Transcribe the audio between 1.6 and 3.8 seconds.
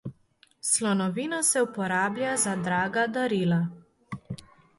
uporablja za draga darila.